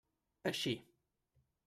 Així. 0.51 0.73